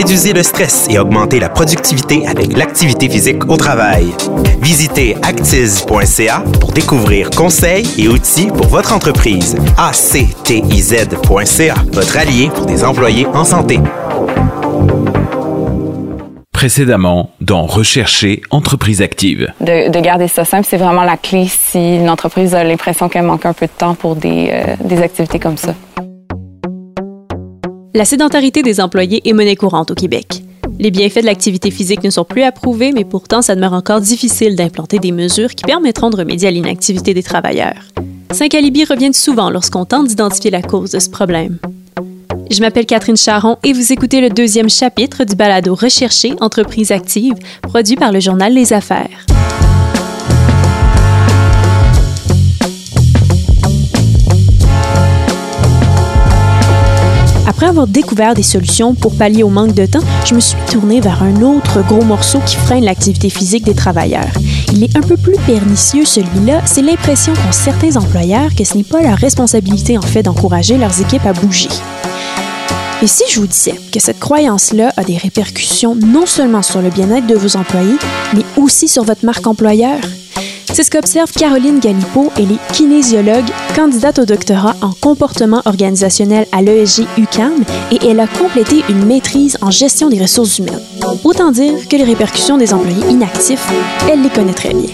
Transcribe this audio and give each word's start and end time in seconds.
Réduisez 0.00 0.32
le 0.32 0.42
stress 0.42 0.86
et 0.88 0.98
augmentez 0.98 1.38
la 1.38 1.50
productivité 1.50 2.26
avec 2.26 2.56
l'activité 2.56 3.10
physique 3.10 3.46
au 3.50 3.58
travail. 3.58 4.06
Visitez 4.62 5.14
actiz.ca 5.20 6.42
pour 6.58 6.72
découvrir 6.72 7.28
conseils 7.28 7.86
et 7.98 8.08
outils 8.08 8.46
pour 8.46 8.68
votre 8.68 8.94
entreprise. 8.94 9.56
actiz.ca, 9.76 11.74
votre 11.92 12.16
allié 12.16 12.48
pour 12.48 12.64
des 12.64 12.82
employés 12.82 13.26
en 13.26 13.44
santé. 13.44 13.78
Précédemment, 16.50 17.32
dans 17.42 17.66
Rechercher 17.66 18.40
entreprise 18.50 19.02
active. 19.02 19.52
De, 19.60 20.00
garder 20.00 20.28
ça 20.28 20.46
simple, 20.46 20.66
c'est 20.66 20.78
vraiment 20.78 21.04
la 21.04 21.18
clé 21.18 21.46
si 21.46 21.96
une 21.96 22.08
entreprise 22.08 22.54
a 22.54 22.64
l'impression 22.64 23.10
qu'elle 23.10 23.24
manque 23.24 23.44
un 23.44 23.52
peu 23.52 23.66
de 23.66 23.72
temps 23.76 23.94
pour 23.94 24.16
des, 24.16 24.48
euh, 24.50 24.76
des 24.82 25.02
activités 25.02 25.38
comme 25.38 25.58
ça. 25.58 25.74
La 27.92 28.04
sédentarité 28.04 28.62
des 28.62 28.80
employés 28.80 29.20
est 29.28 29.32
monnaie 29.32 29.56
courante 29.56 29.90
au 29.90 29.94
Québec. 29.94 30.44
Les 30.78 30.92
bienfaits 30.92 31.22
de 31.22 31.26
l'activité 31.26 31.72
physique 31.72 32.04
ne 32.04 32.10
sont 32.10 32.24
plus 32.24 32.42
approuvés, 32.42 32.92
mais 32.92 33.04
pourtant, 33.04 33.42
ça 33.42 33.56
demeure 33.56 33.72
encore 33.72 34.00
difficile 34.00 34.54
d'implanter 34.54 35.00
des 35.00 35.10
mesures 35.10 35.56
qui 35.56 35.64
permettront 35.64 36.08
de 36.08 36.16
remédier 36.16 36.48
à 36.48 36.50
l'inactivité 36.52 37.14
des 37.14 37.24
travailleurs. 37.24 37.82
Cinq 38.30 38.54
alibis 38.54 38.84
reviennent 38.84 39.12
souvent 39.12 39.50
lorsqu'on 39.50 39.84
tente 39.86 40.06
d'identifier 40.06 40.52
la 40.52 40.62
cause 40.62 40.92
de 40.92 41.00
ce 41.00 41.10
problème. 41.10 41.58
Je 42.48 42.60
m'appelle 42.60 42.86
Catherine 42.86 43.16
Charon 43.16 43.58
et 43.64 43.72
vous 43.72 43.92
écoutez 43.92 44.20
le 44.20 44.30
deuxième 44.30 44.70
chapitre 44.70 45.24
du 45.24 45.34
balado 45.34 45.74
Recherché 45.74 46.34
Entreprise 46.40 46.92
active, 46.92 47.34
produit 47.62 47.96
par 47.96 48.12
le 48.12 48.20
journal 48.20 48.54
Les 48.54 48.72
Affaires. 48.72 49.26
Après 57.60 57.68
avoir 57.68 57.86
découvert 57.86 58.32
des 58.32 58.42
solutions 58.42 58.94
pour 58.94 59.14
pallier 59.14 59.42
au 59.42 59.50
manque 59.50 59.74
de 59.74 59.84
temps, 59.84 60.00
je 60.24 60.34
me 60.34 60.40
suis 60.40 60.56
tournée 60.72 61.02
vers 61.02 61.22
un 61.22 61.42
autre 61.42 61.82
gros 61.86 62.02
morceau 62.02 62.38
qui 62.46 62.56
freine 62.56 62.86
l'activité 62.86 63.28
physique 63.28 63.64
des 63.64 63.74
travailleurs. 63.74 64.32
Il 64.72 64.82
est 64.82 64.96
un 64.96 65.02
peu 65.02 65.18
plus 65.18 65.36
pernicieux 65.44 66.06
celui-là, 66.06 66.62
c'est 66.64 66.80
l'impression 66.80 67.34
qu'ont 67.34 67.52
certains 67.52 67.96
employeurs 67.96 68.54
que 68.56 68.64
ce 68.64 68.78
n'est 68.78 68.82
pas 68.82 69.02
leur 69.02 69.18
responsabilité 69.18 69.98
en 69.98 70.00
fait 70.00 70.22
d'encourager 70.22 70.78
leurs 70.78 71.02
équipes 71.02 71.26
à 71.26 71.34
bouger. 71.34 71.68
Et 73.02 73.06
si 73.06 73.24
je 73.30 73.40
vous 73.40 73.46
disais 73.46 73.78
que 73.92 74.00
cette 74.00 74.20
croyance-là 74.20 74.94
a 74.96 75.04
des 75.04 75.18
répercussions 75.18 75.94
non 75.94 76.24
seulement 76.24 76.62
sur 76.62 76.80
le 76.80 76.88
bien-être 76.88 77.26
de 77.26 77.34
vos 77.34 77.58
employés, 77.58 77.98
mais 78.34 78.44
aussi 78.56 78.88
sur 78.88 79.04
votre 79.04 79.26
marque 79.26 79.46
employeur? 79.46 79.98
C'est 80.72 80.84
ce 80.84 80.90
qu'observe 80.90 81.32
Caroline 81.32 81.80
Galipo. 81.80 82.32
Elle 82.36 82.52
est 82.52 82.72
kinésiologue, 82.72 83.44
candidate 83.74 84.20
au 84.20 84.24
doctorat 84.24 84.76
en 84.82 84.92
comportement 84.92 85.62
organisationnel 85.64 86.46
à 86.52 86.62
l'ESG 86.62 87.06
UCAM 87.18 87.64
et 87.90 87.98
elle 88.08 88.20
a 88.20 88.26
complété 88.26 88.82
une 88.88 89.04
maîtrise 89.04 89.58
en 89.62 89.70
gestion 89.70 90.08
des 90.08 90.20
ressources 90.20 90.58
humaines. 90.58 90.80
Autant 91.24 91.50
dire 91.50 91.74
que 91.88 91.96
les 91.96 92.04
répercussions 92.04 92.56
des 92.56 92.72
employés 92.72 93.04
inactifs, 93.10 93.66
elle 94.10 94.22
les 94.22 94.30
connaît 94.30 94.54
très 94.54 94.72
bien. 94.72 94.90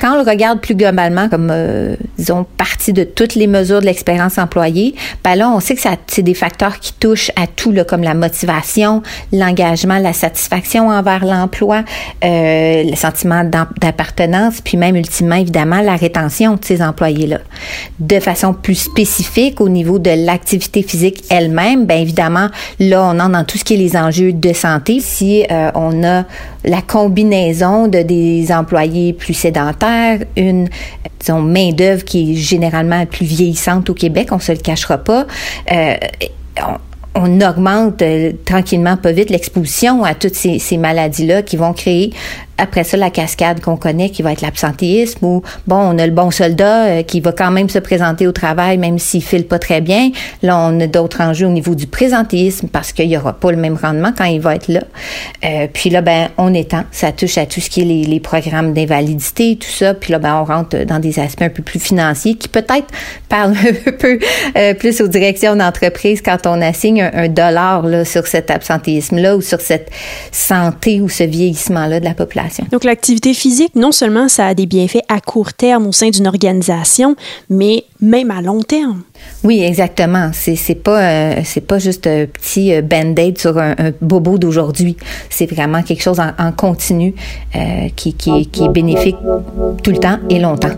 Quand 0.00 0.14
on 0.14 0.22
le 0.22 0.28
regarde 0.28 0.60
plus 0.60 0.74
globalement 0.74 1.28
comme, 1.28 1.50
euh, 1.52 1.96
disons, 2.18 2.44
partie 2.56 2.92
de 2.92 3.04
toutes 3.04 3.34
les 3.34 3.46
mesures 3.46 3.80
de 3.80 3.86
l'expérience 3.86 4.38
employée, 4.38 4.94
ben 5.22 5.36
là, 5.36 5.48
on 5.50 5.60
sait 5.60 5.76
que 5.76 5.80
c'est 6.08 6.22
des 6.22 6.34
facteurs 6.34 6.80
qui 6.80 6.92
touchent 6.92 7.30
à 7.36 7.46
tout, 7.46 7.70
là, 7.70 7.84
comme 7.84 8.02
la 8.02 8.14
motivation, 8.14 9.02
l'engagement, 9.32 9.98
la 9.98 10.12
satisfaction 10.12 10.88
envers 10.88 11.24
l'emploi, 11.24 11.84
euh, 12.24 12.82
le 12.82 12.96
sentiment 12.96 13.44
d'appartenance, 13.44 14.60
puis 14.60 14.76
même 14.76 14.96
ultimement, 14.96 15.36
évidemment, 15.36 15.80
la 15.80 15.96
rétention 15.96 16.56
de 16.56 16.64
ces 16.64 16.82
employés-là. 16.82 17.38
De 18.00 18.18
façon 18.20 18.52
plus 18.52 18.74
spécifique, 18.74 19.60
au 19.60 19.68
niveau 19.68 19.98
de 19.98 20.10
l'activité 20.10 20.82
physique 20.82 21.24
elle-même, 21.30 21.86
bien 21.86 21.98
évidemment, 21.98 22.48
là, 22.80 23.04
on 23.04 23.18
entre 23.20 23.28
dans 23.28 23.44
tout 23.44 23.58
ce 23.58 23.64
qui 23.64 23.74
est 23.74 23.78
les 23.78 23.96
enjeux 23.96 24.32
de 24.32 24.52
santé. 24.52 25.00
Si 25.00 25.44
euh, 25.50 25.70
on 25.74 26.02
a 26.02 26.24
la 26.64 26.82
combinaison 26.82 27.86
de 27.86 28.02
des 28.02 28.50
employés 28.52 29.12
plus 29.12 29.34
sédentaires, 29.34 30.18
une 30.36 30.68
disons, 31.20 31.40
main-d'œuvre 31.40 32.04
qui 32.04 32.32
est 32.32 32.34
généralement 32.36 33.04
plus 33.06 33.26
vieillissante 33.26 33.90
au 33.90 33.94
Québec, 33.94 34.28
on 34.32 34.38
se 34.38 34.52
le 34.52 34.58
cachera 34.58 34.98
pas. 34.98 35.26
Euh, 35.72 35.94
on, 37.14 37.40
augmente 37.40 38.02
euh, 38.02 38.32
tranquillement, 38.44 38.96
pas 38.96 39.12
vite, 39.12 39.30
l'exposition 39.30 40.04
à 40.04 40.14
toutes 40.14 40.34
ces, 40.34 40.58
ces 40.58 40.76
maladies-là 40.76 41.42
qui 41.42 41.56
vont 41.56 41.72
créer 41.72 42.12
après 42.58 42.84
ça, 42.84 42.96
la 42.96 43.10
cascade 43.10 43.60
qu'on 43.60 43.76
connaît 43.76 44.10
qui 44.10 44.22
va 44.22 44.32
être 44.32 44.42
l'absentéisme 44.42 45.24
ou, 45.24 45.42
bon, 45.66 45.76
on 45.76 45.98
a 45.98 46.06
le 46.06 46.12
bon 46.12 46.30
soldat 46.30 46.86
euh, 46.86 47.02
qui 47.02 47.20
va 47.20 47.32
quand 47.32 47.52
même 47.52 47.68
se 47.68 47.78
présenter 47.78 48.26
au 48.26 48.32
travail 48.32 48.78
même 48.78 48.98
s'il 48.98 49.22
file 49.22 49.46
pas 49.46 49.60
très 49.60 49.80
bien. 49.80 50.10
Là, 50.42 50.58
on 50.58 50.78
a 50.80 50.86
d'autres 50.86 51.20
enjeux 51.20 51.46
au 51.46 51.50
niveau 51.50 51.74
du 51.74 51.86
présentéisme 51.86 52.68
parce 52.68 52.92
qu'il 52.92 53.08
y 53.08 53.16
aura 53.16 53.32
pas 53.32 53.52
le 53.52 53.56
même 53.56 53.76
rendement 53.76 54.12
quand 54.16 54.24
il 54.24 54.40
va 54.40 54.56
être 54.56 54.68
là. 54.68 54.80
Euh, 55.44 55.68
puis 55.72 55.88
là, 55.90 56.02
ben, 56.02 56.28
on 56.36 56.52
étend. 56.52 56.82
Ça 56.90 57.12
touche 57.12 57.38
à 57.38 57.46
tout 57.46 57.60
ce 57.60 57.70
qui 57.70 57.82
est 57.82 57.84
les, 57.84 58.04
les 58.04 58.20
programmes 58.20 58.72
d'invalidité, 58.72 59.56
tout 59.56 59.70
ça. 59.70 59.94
Puis 59.94 60.12
là, 60.12 60.18
ben, 60.18 60.34
on 60.40 60.44
rentre 60.44 60.84
dans 60.84 60.98
des 60.98 61.20
aspects 61.20 61.42
un 61.42 61.50
peu 61.50 61.62
plus 61.62 61.78
financiers 61.78 62.34
qui 62.34 62.48
peut-être 62.48 62.88
parlent 63.28 63.54
un 63.86 63.92
peu 63.92 64.18
euh, 64.56 64.74
plus 64.74 65.00
aux 65.00 65.08
directions 65.08 65.54
d'entreprise 65.54 66.22
quand 66.22 66.46
on 66.46 66.60
assigne 66.60 67.02
un, 67.02 67.10
un 67.14 67.28
dollar 67.28 67.82
là, 67.86 68.04
sur 68.04 68.26
cet 68.26 68.50
absentéisme-là 68.50 69.36
ou 69.36 69.42
sur 69.42 69.60
cette 69.60 69.90
santé 70.32 71.00
ou 71.00 71.08
ce 71.08 71.22
vieillissement-là 71.22 72.00
de 72.00 72.04
la 72.04 72.14
population. 72.14 72.47
Donc 72.70 72.84
l'activité 72.84 73.34
physique, 73.34 73.74
non 73.74 73.92
seulement 73.92 74.28
ça 74.28 74.46
a 74.46 74.54
des 74.54 74.66
bienfaits 74.66 75.04
à 75.08 75.20
court 75.20 75.52
terme 75.52 75.86
au 75.86 75.92
sein 75.92 76.10
d'une 76.10 76.26
organisation, 76.26 77.16
mais 77.48 77.84
même 78.00 78.30
à 78.30 78.42
long 78.42 78.60
terme. 78.60 79.02
Oui, 79.44 79.62
exactement. 79.62 80.30
C'est 80.32 80.56
c'est 80.56 80.74
pas 80.74 81.00
euh, 81.00 81.40
c'est 81.44 81.66
pas 81.66 81.78
juste 81.78 82.06
un 82.06 82.26
petit 82.26 82.72
euh, 82.72 82.82
band-aid 82.82 83.38
sur 83.38 83.58
un, 83.58 83.74
bobo 84.00 84.38
d'aujourd'hui. 84.38 84.96
C'est 85.30 85.46
vraiment 85.46 85.82
quelque 85.82 86.02
chose 86.02 86.20
en, 86.20 86.52
continu 86.52 87.14
euh, 87.54 87.88
qui, 87.94 88.14
qui, 88.14 88.46
qui 88.46 88.64
est 88.64 88.68
bénéfique 88.68 89.16
tout 89.82 89.90
le 89.90 89.98
temps 89.98 90.18
et 90.30 90.38
longtemps. 90.38 90.68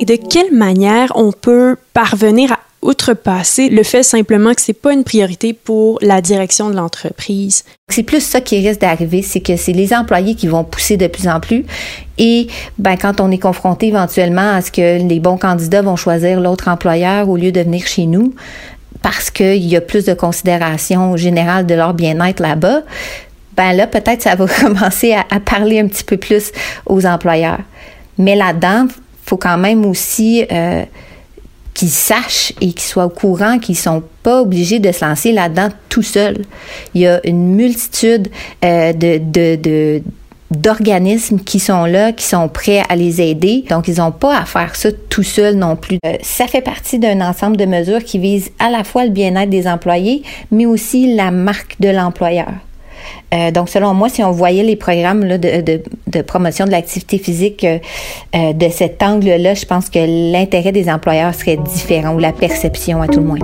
Et 0.00 0.04
de 0.04 0.16
quelle 0.16 0.52
manière 0.52 1.12
on 1.14 1.32
peut 1.32 1.76
parvenir 1.92 2.52
à 2.52 2.58
outrepasser 2.82 3.68
le 3.68 3.82
fait 3.82 4.02
simplement 4.02 4.54
que 4.54 4.62
c'est 4.62 4.72
pas 4.72 4.92
une 4.92 5.04
priorité 5.04 5.52
pour 5.52 5.98
la 6.00 6.20
direction 6.20 6.70
de 6.70 6.76
l'entreprise. 6.76 7.64
C'est 7.88 8.02
plus 8.02 8.20
ça 8.20 8.40
qui 8.40 8.66
risque 8.66 8.80
d'arriver, 8.80 9.22
c'est 9.22 9.40
que 9.40 9.56
c'est 9.56 9.72
les 9.72 9.92
employés 9.92 10.34
qui 10.34 10.48
vont 10.48 10.64
pousser 10.64 10.96
de 10.96 11.06
plus 11.06 11.28
en 11.28 11.40
plus. 11.40 11.64
Et 12.16 12.46
ben, 12.78 12.96
quand 12.96 13.20
on 13.20 13.30
est 13.30 13.38
confronté 13.38 13.88
éventuellement 13.88 14.54
à 14.54 14.62
ce 14.62 14.70
que 14.70 15.06
les 15.06 15.20
bons 15.20 15.36
candidats 15.36 15.82
vont 15.82 15.96
choisir 15.96 16.40
l'autre 16.40 16.68
employeur 16.68 17.28
au 17.28 17.36
lieu 17.36 17.52
de 17.52 17.60
venir 17.60 17.86
chez 17.86 18.06
nous, 18.06 18.34
parce 19.02 19.30
qu'il 19.30 19.64
y 19.66 19.76
a 19.76 19.80
plus 19.80 20.04
de 20.04 20.14
considération 20.14 21.16
générale 21.16 21.66
de 21.66 21.74
leur 21.74 21.94
bien-être 21.94 22.40
là-bas, 22.40 22.82
ben 23.56 23.72
là, 23.72 23.86
peut-être 23.86 24.22
ça 24.22 24.34
va 24.34 24.46
commencer 24.60 25.14
à, 25.14 25.40
parler 25.40 25.80
un 25.80 25.88
petit 25.88 26.04
peu 26.04 26.16
plus 26.16 26.52
aux 26.86 27.04
employeurs. 27.04 27.60
Mais 28.18 28.36
là-dedans, 28.36 28.86
faut 29.24 29.36
quand 29.36 29.58
même 29.58 29.84
aussi 29.84 30.44
euh, 30.50 30.84
qu'ils 31.74 31.90
sachent 31.90 32.52
et 32.60 32.72
qu'ils 32.72 32.80
soient 32.80 33.06
au 33.06 33.10
courant 33.10 33.58
qu'ils 33.58 33.76
sont 33.76 34.02
pas 34.22 34.40
obligés 34.42 34.78
de 34.78 34.92
se 34.92 35.04
lancer 35.04 35.32
là-dedans 35.32 35.68
tout 35.88 36.02
seuls. 36.02 36.44
Il 36.94 37.02
y 37.02 37.06
a 37.06 37.20
une 37.26 37.54
multitude 37.54 38.28
euh, 38.64 38.92
de, 38.92 39.18
de, 39.18 40.02
d'organismes 40.50 41.38
qui 41.38 41.60
sont 41.60 41.84
là, 41.84 42.12
qui 42.12 42.24
sont 42.24 42.48
prêts 42.48 42.82
à 42.88 42.96
les 42.96 43.20
aider. 43.20 43.64
Donc, 43.70 43.88
ils 43.88 43.98
n'ont 43.98 44.12
pas 44.12 44.36
à 44.36 44.44
faire 44.44 44.74
ça 44.74 44.90
tout 45.08 45.22
seuls 45.22 45.56
non 45.56 45.76
plus. 45.76 45.98
Euh, 46.04 46.16
ça 46.22 46.46
fait 46.46 46.60
partie 46.60 46.98
d'un 46.98 47.20
ensemble 47.20 47.56
de 47.56 47.66
mesures 47.66 48.04
qui 48.04 48.18
visent 48.18 48.50
à 48.58 48.70
la 48.70 48.84
fois 48.84 49.04
le 49.04 49.10
bien-être 49.10 49.50
des 49.50 49.66
employés, 49.66 50.22
mais 50.50 50.66
aussi 50.66 51.14
la 51.14 51.30
marque 51.30 51.76
de 51.80 51.88
l'employeur. 51.88 52.52
Euh, 53.32 53.50
donc, 53.50 53.68
selon 53.68 53.94
moi, 53.94 54.08
si 54.08 54.22
on 54.22 54.32
voyait 54.32 54.62
les 54.62 54.76
programmes 54.76 55.38
de, 55.38 56.22
promotion 56.22 56.64
de 56.64 56.70
l'activité 56.70 57.18
physique 57.18 57.64
euh, 57.64 57.78
euh, 58.34 58.52
de 58.52 58.68
cet 58.68 59.02
angle-là, 59.02 59.54
je 59.54 59.64
pense 59.64 59.88
que 59.88 60.32
l'intérêt 60.32 60.72
des 60.72 60.90
employeurs 60.90 61.34
serait 61.34 61.56
différent 61.56 62.14
ou 62.14 62.18
la 62.18 62.32
perception 62.32 63.02
à 63.02 63.08
tout 63.08 63.20
le 63.20 63.26
moins. 63.26 63.38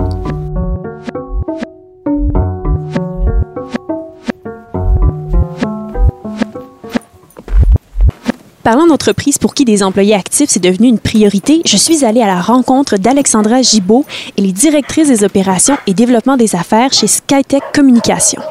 Parlant 8.63 8.85
d'entreprise 8.85 9.37
pour 9.37 9.53
qui 9.53 9.63
des 9.63 9.81
employés 9.81 10.13
actifs, 10.13 10.49
c'est 10.49 10.61
devenu 10.61 10.89
une 10.89 10.99
priorité, 10.99 11.61
je 11.63 11.77
suis 11.77 12.03
allée 12.03 12.21
à 12.21 12.27
la 12.27 12.41
rencontre 12.41 12.97
d'Alexandra 12.97 13.61
Gibault, 13.61 14.03
elle 14.37 14.45
est 14.45 14.51
directrice 14.51 15.07
des 15.07 15.23
opérations 15.23 15.77
et 15.87 15.93
développement 15.93 16.35
des 16.35 16.53
affaires 16.53 16.91
chez 16.91 17.07
Skytech 17.07 17.63
Communication. 17.73 18.41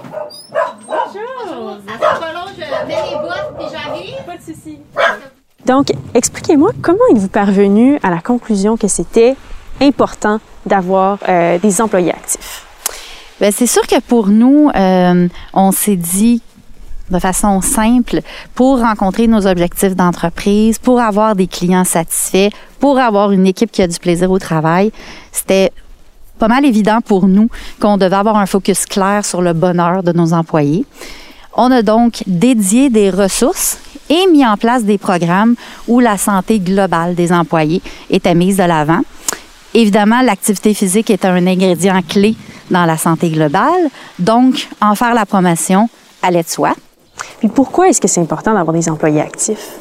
Donc, 5.65 5.93
expliquez-moi 6.15 6.71
comment 6.81 6.99
êtes-vous 7.11 7.29
parvenu 7.29 7.99
à 8.03 8.11
la 8.11 8.21
conclusion 8.21 8.77
que 8.77 8.89
c'était 8.89 9.37
important 9.81 10.39
d'avoir 10.65 11.19
euh, 11.29 11.59
des 11.59 11.81
employés 11.81 12.13
actifs? 12.13 12.65
Bien, 13.41 13.51
c'est 13.51 13.67
sûr 13.67 13.87
que 13.87 14.01
pour 14.01 14.29
nous, 14.29 14.71
euh, 14.75 15.29
on 15.53 15.73
s'est 15.73 15.97
dit 15.97 16.41
de 17.11 17.19
façon 17.19 17.61
simple 17.61 18.21
pour 18.55 18.81
rencontrer 18.81 19.27
nos 19.27 19.47
objectifs 19.47 19.95
d'entreprise, 19.95 20.79
pour 20.79 21.01
avoir 21.01 21.37
des 21.37 21.47
clients 21.47 21.85
satisfaits, 21.85 22.51
pour 22.81 22.99
avoir 22.99 23.33
une 23.33 23.47
équipe 23.47 23.71
qui 23.71 23.83
a 23.83 23.87
du 23.87 23.99
plaisir 23.99 24.31
au 24.31 24.39
travail. 24.39 24.93
C'était 25.33 25.73
pas 26.39 26.49
mal 26.49 26.65
évident 26.65 27.01
pour 27.01 27.27
nous 27.27 27.49
qu'on 27.81 27.97
devait 27.97 28.17
avoir 28.17 28.37
un 28.37 28.47
focus 28.47 28.87
clair 28.87 29.25
sur 29.25 29.43
le 29.43 29.53
bonheur 29.53 30.03
de 30.03 30.13
nos 30.13 30.33
employés. 30.33 30.85
On 31.55 31.71
a 31.71 31.83
donc 31.83 32.23
dédié 32.27 32.91
des 32.91 33.11
ressources 33.11 33.79
et 34.09 34.27
mis 34.31 34.47
en 34.47 34.57
place 34.57 34.85
des 34.85 34.99
programmes 34.99 35.55
où 35.89 36.01
la 36.01 36.17
santé 36.17 36.59
globale 36.59 37.15
des 37.15 37.33
employés 37.33 37.83
était 38.11 38.35
mise 38.35 38.57
de 38.57 38.65
l'avant. 38.65 39.01
Évidemment, 39.75 40.23
l'activité 40.23 40.75
physique 40.75 41.11
est 41.11 41.25
un 41.25 41.47
ingrédient 41.47 42.01
clé 42.03 42.35
dans 42.71 42.85
la 42.85 42.97
santé 42.97 43.31
globale, 43.31 43.91
donc 44.19 44.69
en 44.81 44.95
faire 44.95 45.15
la 45.15 45.27
promotion 45.27 45.89
allait 46.23 46.43
de 46.43 46.49
soi. 46.49 46.73
Puis 47.39 47.49
pourquoi 47.49 47.89
est-ce 47.89 48.01
que 48.01 48.09
c'est 48.09 48.21
important 48.21 48.55
d'avoir 48.55 48.75
des 48.75 48.89
employés 48.89 49.21
actifs? 49.21 49.73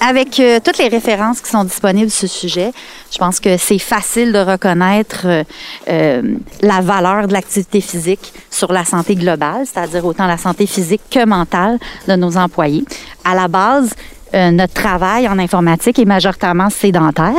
Avec 0.00 0.38
euh, 0.40 0.58
toutes 0.62 0.78
les 0.78 0.88
références 0.88 1.40
qui 1.40 1.50
sont 1.50 1.64
disponibles 1.64 2.10
sur 2.10 2.28
ce 2.28 2.40
sujet, 2.40 2.72
je 3.10 3.18
pense 3.18 3.40
que 3.40 3.56
c'est 3.56 3.78
facile 3.78 4.32
de 4.32 4.38
reconnaître 4.38 5.22
euh, 5.24 5.44
euh, 5.88 6.34
la 6.60 6.80
valeur 6.80 7.26
de 7.26 7.32
l'activité 7.32 7.80
physique 7.80 8.32
sur 8.50 8.72
la 8.72 8.84
santé 8.84 9.14
globale, 9.14 9.64
c'est-à-dire 9.66 10.04
autant 10.04 10.26
la 10.26 10.38
santé 10.38 10.66
physique 10.66 11.02
que 11.10 11.24
mentale 11.24 11.78
de 12.06 12.14
nos 12.14 12.36
employés. 12.36 12.84
À 13.24 13.34
la 13.34 13.48
base, 13.48 13.94
euh, 14.34 14.50
notre 14.50 14.72
travail 14.72 15.28
en 15.28 15.38
informatique 15.38 15.98
est 15.98 16.04
majoritairement 16.04 16.70
sédentaire. 16.70 17.34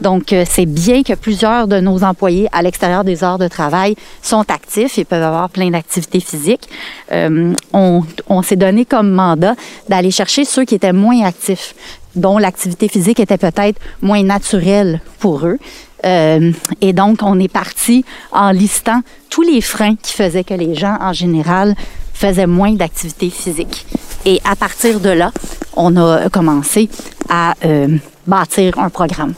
Donc, 0.00 0.32
euh, 0.32 0.44
c'est 0.48 0.66
bien 0.66 1.02
que 1.02 1.12
plusieurs 1.12 1.68
de 1.68 1.80
nos 1.80 2.02
employés 2.04 2.48
à 2.52 2.62
l'extérieur 2.62 3.04
des 3.04 3.22
heures 3.22 3.38
de 3.38 3.48
travail 3.48 3.96
sont 4.22 4.44
actifs 4.50 4.98
et 4.98 5.04
peuvent 5.04 5.22
avoir 5.22 5.50
plein 5.50 5.70
d'activités 5.70 6.20
physiques. 6.20 6.68
Euh, 7.12 7.54
on, 7.72 8.42
s'est 8.42 8.56
donné 8.56 8.84
comme 8.84 9.10
mandat 9.10 9.54
d'aller 9.88 10.10
chercher 10.10 10.44
ceux 10.44 10.64
qui 10.64 10.74
étaient 10.74 10.92
moins 10.92 11.22
actifs 11.24 11.74
dont 12.14 12.38
l'activité 12.38 12.88
physique 12.88 13.20
était 13.20 13.36
peut-être 13.36 13.78
moins 14.00 14.22
naturelle 14.22 15.00
pour 15.18 15.46
eux. 15.46 15.58
Et 16.04 16.92
donc, 16.92 17.18
on 17.22 17.38
est 17.38 17.52
parti 17.52 18.04
en 18.32 18.50
listant 18.50 19.02
tous 19.28 19.42
les 19.42 19.60
freins 19.60 19.96
qui 20.00 20.14
faisaient 20.14 20.44
que 20.44 20.54
les 20.54 20.74
gens, 20.74 20.96
en 21.00 21.12
général, 21.12 21.74
faisaient 22.14 22.46
moins 22.46 22.72
d'activité 22.72 23.30
physique. 23.30 23.86
Et 24.24 24.40
à 24.44 24.56
partir 24.56 25.00
de 25.00 25.10
là, 25.10 25.32
on 25.78 25.96
a 25.96 26.28
commencé 26.28 26.90
à 27.30 27.54
euh, 27.64 27.88
bâtir 28.26 28.78
un 28.78 28.90
programme. 28.90 29.32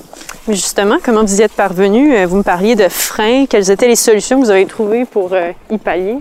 Mais 0.49 0.55
justement, 0.55 0.97
comment 1.03 1.23
vous 1.23 1.41
y 1.41 1.43
êtes 1.43 1.53
parvenu? 1.53 2.15
Euh, 2.15 2.27
Vous 2.27 2.39
me 2.39 2.43
parliez 2.43 2.75
de 2.75 2.89
freins. 2.89 3.47
Quelles 3.47 3.71
étaient 3.71 3.89
les 3.89 3.97
solutions 3.97 4.41
que 4.41 4.47
vous 4.47 4.51
avez 4.51 4.67
trouvées 4.67 5.05
pour 5.05 5.33
euh, 5.33 5.53
y 5.71 5.79
pallier? 5.79 6.19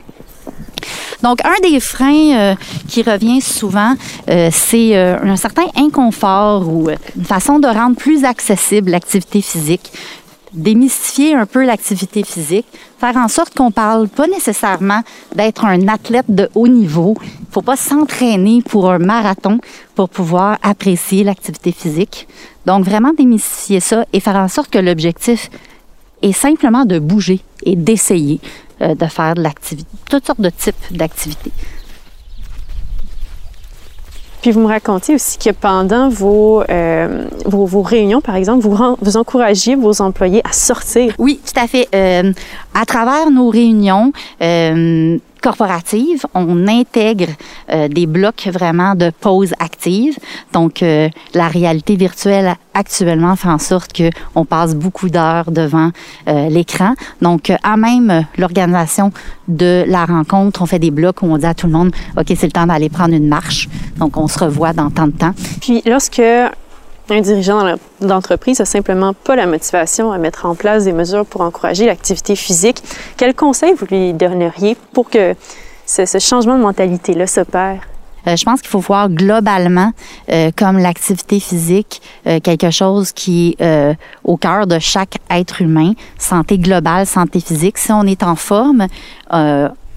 Donc, 1.24 1.44
un 1.44 1.70
des 1.70 1.80
freins 1.80 2.32
euh, 2.38 2.56
qui 2.88 3.02
revient 3.02 3.42
souvent, 3.42 3.94
euh, 4.30 4.50
c'est 4.54 4.96
euh, 4.96 5.18
un 5.22 5.36
certain 5.36 5.66
inconfort 5.76 6.68
ou 6.68 6.90
une 7.18 7.26
façon 7.26 7.60
de 7.60 7.68
rendre 7.68 7.96
plus 7.96 8.24
accessible 8.24 8.92
l'activité 8.92 9.42
physique 9.42 9.92
démystifier 10.54 11.36
un 11.36 11.46
peu 11.46 11.66
l'activité 11.66 12.24
physique, 12.24 12.66
faire 13.00 13.16
en 13.18 13.28
sorte 13.28 13.56
qu'on 13.56 13.72
parle 13.72 14.08
pas 14.08 14.28
nécessairement 14.28 15.02
d'être 15.36 15.66
un 15.66 15.88
athlète 15.88 16.26
de 16.30 16.50
haut 16.56 16.68
niveau. 16.68 17.16
Il 17.50 17.54
faut 17.54 17.64
pas 17.64 17.76
s'entraîner 17.76 18.62
pour 18.62 18.92
un 18.92 19.00
marathon 19.00 19.60
pour 19.96 20.08
pouvoir 20.08 20.60
apprécier 20.62 21.24
l'activité 21.24 21.72
physique. 21.72 22.28
Donc 22.68 22.86
vraiment 22.86 23.12
démystifier 23.12 23.80
ça 23.80 24.06
et 24.14 24.20
faire 24.20 24.36
en 24.36 24.48
sorte 24.48 24.70
que 24.70 24.78
l'objectif 24.78 25.50
est 26.22 26.32
simplement 26.32 26.86
de 26.86 27.00
bouger 27.00 27.40
et 27.64 27.76
d'essayer 27.76 28.40
euh, 28.82 28.94
de 28.94 29.06
faire 29.08 29.34
de 29.34 29.42
l'activité, 29.42 29.90
toutes 30.10 30.28
sortes 30.28 30.42
de 30.42 30.52
types 30.52 30.76
d'activités. 30.92 31.52
Puis 34.42 34.52
vous 34.52 34.62
me 34.62 34.68
racontiez 34.68 35.16
aussi 35.16 35.38
que 35.38 35.50
pendant 35.50 36.08
vos, 36.08 36.64
euh, 36.70 37.26
vos, 37.46 37.66
vos 37.66 37.82
réunions, 37.82 38.22
par 38.22 38.36
exemple, 38.36 38.66
vous, 38.66 38.78
vous 39.02 39.18
encouragiez 39.18 39.76
vos 39.76 40.02
employés 40.02 40.42
à 40.48 40.54
sortir. 40.54 41.14
Oui, 41.18 41.42
tout 41.46 41.60
à 41.60 41.68
fait. 41.68 41.90
Euh, 41.94 42.32
à 42.74 42.86
travers 42.86 43.30
nos 43.32 43.50
réunions 43.50 44.14
euh, 44.42 45.18
corporatives, 45.42 46.26
on 46.34 46.68
intègre 46.68 47.28
euh, 47.72 47.88
des 47.88 48.06
blocs 48.06 48.48
vraiment 48.52 48.96
de 48.96 49.12
pause 49.22 49.54
active. 49.60 50.18
Donc, 50.54 50.82
euh, 50.82 51.10
la 51.34 51.48
réalité 51.48 51.96
virtuelle 51.96 52.56
actuellement 52.74 53.36
fait 53.36 53.50
en 53.50 53.58
sorte 53.58 53.94
que 53.94 54.10
on 54.36 54.46
passe 54.46 54.76
beaucoup 54.76 55.10
d'heures 55.10 55.52
devant 55.52 55.92
euh, 56.28 56.50
l'écran. 56.50 56.94
Donc, 57.22 57.52
à 57.64 57.78
même 57.78 58.26
l'organisation 58.38 59.12
de 59.48 59.84
la 59.88 60.06
rencontre, 60.06 60.62
on 60.62 60.66
fait 60.66 60.80
des 60.80 60.92
blocs 60.92 61.22
où 61.22 61.26
on 61.26 61.38
dit 61.38 61.46
à 61.46 61.54
tout 61.54 61.68
le 61.68 61.74
monde, 61.74 61.92
OK, 62.18 62.26
c'est 62.28 62.48
le 62.48 62.52
temps 62.52 62.68
d'aller 62.68 62.90
prendre 62.90 63.14
une 63.14 63.28
marche. 63.28 63.68
Donc, 63.98 64.18
on 64.18 64.28
se 64.28 64.40
revoit 64.40 64.74
dans 64.74 64.90
tant 64.90 65.08
de 65.08 65.12
temps. 65.12 65.34
Puis 65.62 65.82
lorsque 65.86 66.22
un 67.12 67.22
dirigeant 67.22 67.76
d'entreprise 68.02 68.62
a 68.62 68.66
simplement 68.66 69.14
pas 69.14 69.36
la 69.36 69.46
motivation 69.46 70.12
à 70.12 70.18
mettre 70.18 70.46
en 70.46 70.56
place 70.56 70.86
des 70.86 70.94
mesures 70.94 71.26
pour 71.26 71.42
encourager 71.42 71.86
l'activité 71.86 72.36
physique, 72.36 72.84
quel 73.18 73.34
conseil 73.34 73.74
vous 73.74 73.86
lui 73.86 74.14
donneriez 74.14 74.78
pour 74.94 75.10
que 75.10 75.36
ce, 75.86 76.06
changement 76.20 76.58
de 76.58 76.64
mentalité-là 76.64 77.28
s'opère? 77.28 77.82
Euh, 78.28 78.36
je 78.36 78.44
pense 78.44 78.62
qu'il 78.62 78.70
faut 78.70 78.80
voir 78.80 79.10
globalement 79.10 79.92
euh, 80.30 80.52
comme 80.56 80.78
l'activité 80.78 81.40
physique 81.40 82.02
euh, 82.28 82.40
quelque 82.42 82.70
chose 82.70 83.12
qui 83.14 83.56
est 83.60 83.96
au 84.24 84.38
cœur 84.38 84.68
de 84.68 84.78
chaque 84.80 85.18
être 85.30 85.62
humain. 85.62 85.94
Santé 86.18 86.58
globale, 86.58 87.06
santé 87.06 87.40
physique. 87.40 87.78
Si 87.78 87.92
on 87.92 88.04
est 88.04 88.24
en 88.24 88.36
forme, 88.36 88.88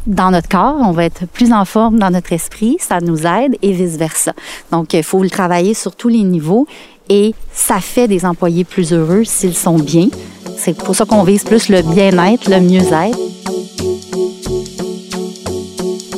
dans 0.07 0.31
notre 0.33 0.49
corps, 0.49 0.77
on 0.81 0.91
va 0.91 1.05
être 1.05 1.27
plus 1.27 1.53
en 1.53 1.65
forme 1.65 1.99
dans 1.99 2.11
notre 2.11 2.33
esprit, 2.33 2.77
ça 2.81 3.01
nous 3.01 3.27
aide 3.27 3.57
et 3.63 3.73
vice-versa. 3.73 4.33
Donc, 4.71 4.95
il 4.95 5.03
faut 5.03 5.23
le 5.23 5.31
travailler 5.31 5.75
sur 5.75 5.95
tous 5.95 6.09
les 6.09 6.23
niveaux 6.23 6.67
et 7.09 7.35
ça 7.53 7.81
fait 7.81 8.09
des 8.09 8.25
employés 8.25 8.65
plus 8.65 8.93
heureux 8.93 9.25
s'ils 9.25 9.57
sont 9.57 9.77
bien. 9.77 10.09
C'est 10.57 10.77
pour 10.77 10.95
ça 10.95 11.05
qu'on 11.05 11.25
vise 11.25 11.45
plus 11.45 11.69
le 11.69 11.83
bien-être, 11.83 12.49
le 12.49 12.61
mieux-être. 12.61 13.19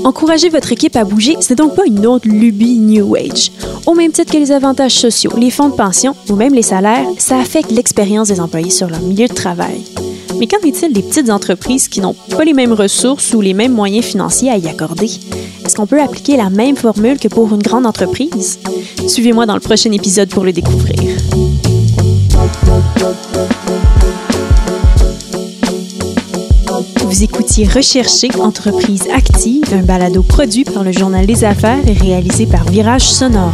Encourager 0.05 0.51
votre 0.51 0.71
équipe 0.71 0.97
à 0.97 1.05
bouger, 1.05 1.37
c'est 1.41 1.55
donc 1.55 1.75
pas 1.75 1.87
une 1.87 2.07
autre 2.07 2.29
lubie 2.29 2.79
New 2.79 3.17
Age. 3.17 3.51
Au 3.87 3.95
même 3.95 4.13
titre 4.13 4.33
que 4.33 4.39
les 4.39 4.53
avantages 4.53 4.99
sociaux, 4.99 5.33
les 5.39 5.51
fonds 5.51 5.71
de 5.71 5.75
pension 5.75 6.15
ou 6.29 6.35
même 6.35 6.53
les 6.53 6.63
salaires, 6.63 7.07
ça 7.17 7.39
affecte 7.39 7.71
l'expérience 7.71 8.29
des 8.29 8.39
employés 8.39 8.71
sur 8.71 8.89
leur 8.89 9.01
milieu 9.01 9.29
de 9.29 9.33
travail. 9.33 9.83
Mais 10.39 10.47
qu'en 10.47 10.59
est-il 10.67 10.93
des 10.93 11.03
petites 11.03 11.31
entreprises 11.31 11.89
qui 11.89 12.01
n'ont 12.01 12.17
pas 12.37 12.45
les 12.45 12.53
mêmes 12.53 12.75
ressources 12.75 13.33
ou 13.33 13.41
les 13.41 13.55
mêmes 13.55 13.73
moyens 13.73 14.05
financiers 14.05 14.51
à 14.51 14.59
y 14.59 14.69
accorder? 14.69 15.09
Est-ce 15.75 15.81
qu'on 15.81 15.88
peut 15.88 16.00
appliquer 16.00 16.37
la 16.37 16.50
même 16.50 16.76
formule 16.76 17.19
que 17.19 17.26
pour 17.26 17.53
une 17.53 17.61
grande 17.61 17.85
entreprise? 17.85 18.61
Suivez-moi 19.09 19.44
dans 19.44 19.55
le 19.55 19.61
prochain 19.61 19.91
épisode 19.91 20.29
pour 20.29 20.44
le 20.44 20.53
découvrir. 20.53 21.17
Vous 27.00 27.25
écoutiez 27.25 27.66
Rechercher 27.66 28.28
Entreprise 28.38 29.09
Active, 29.12 29.64
un 29.73 29.83
balado 29.83 30.23
produit 30.23 30.62
par 30.62 30.85
le 30.85 30.93
Journal 30.93 31.26
des 31.26 31.43
Affaires 31.43 31.83
et 31.88 31.95
réalisé 31.95 32.47
par 32.47 32.62
Virage 32.71 33.11
Sonore. 33.11 33.50